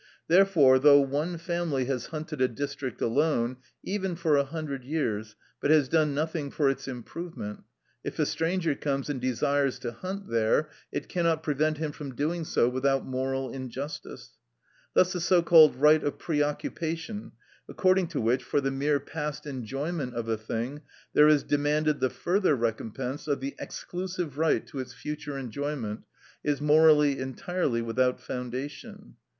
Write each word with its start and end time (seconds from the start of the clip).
Therefore, 0.27 0.79
though 0.79 0.99
one 0.99 1.37
family 1.37 1.85
has 1.85 2.07
hunted 2.07 2.41
a 2.41 2.47
district 2.47 3.01
alone, 3.03 3.57
even 3.83 4.15
for 4.15 4.35
a 4.35 4.43
hundred 4.43 4.83
years, 4.83 5.35
but 5.61 5.69
has 5.69 5.87
done 5.87 6.15
nothing 6.15 6.49
for 6.49 6.71
its 6.71 6.87
improvement; 6.87 7.61
if 8.03 8.17
a 8.17 8.25
stranger 8.25 8.73
comes 8.73 9.11
and 9.11 9.21
desires 9.21 9.77
to 9.77 9.91
hunt 9.91 10.27
there, 10.27 10.71
it 10.91 11.07
cannot 11.07 11.43
prevent 11.43 11.77
him 11.77 11.91
from 11.91 12.15
doing 12.15 12.45
so 12.45 12.67
without 12.67 13.05
moral 13.05 13.51
injustice. 13.51 14.39
Thus 14.95 15.13
the 15.13 15.21
so 15.21 15.43
called 15.43 15.75
right 15.75 16.03
of 16.03 16.17
preoccupation, 16.17 17.33
according 17.69 18.07
to 18.07 18.21
which, 18.21 18.43
for 18.43 18.59
the 18.59 18.71
mere 18.71 18.99
past 18.99 19.45
enjoyment 19.45 20.15
of 20.15 20.27
a 20.27 20.35
thing, 20.35 20.81
there 21.13 21.27
is 21.27 21.43
demanded 21.43 21.99
the 21.99 22.09
further 22.09 22.55
recompense 22.55 23.27
of 23.27 23.39
the 23.39 23.53
exclusive 23.59 24.39
right 24.39 24.65
to 24.65 24.79
its 24.79 24.93
future 24.95 25.37
enjoyment, 25.37 25.99
is 26.43 26.59
morally 26.59 27.19
entirely 27.19 27.83
without 27.83 28.19
foundation. 28.19 29.13